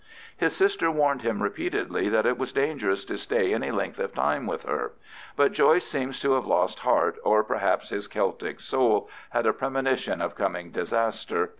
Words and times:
His 0.35 0.55
sister 0.55 0.89
warned 0.89 1.21
him 1.21 1.43
repeatedly 1.43 2.09
that 2.09 2.25
it 2.25 2.35
was 2.35 2.51
dangerous 2.51 3.05
to 3.05 3.19
stay 3.19 3.53
any 3.53 3.69
length 3.69 3.99
of 3.99 4.15
time 4.15 4.47
with 4.47 4.63
her; 4.63 4.93
but 5.35 5.51
Joyce 5.51 5.85
seems 5.85 6.19
to 6.21 6.31
have 6.31 6.47
lost 6.47 6.79
heart, 6.79 7.17
or 7.23 7.43
perhaps 7.43 7.89
his 7.89 8.07
Celtic 8.07 8.59
soul 8.59 9.11
had 9.29 9.45
a 9.45 9.53
premonition 9.53 10.19
of 10.19 10.33
coming 10.33 10.71
disaster. 10.71 11.49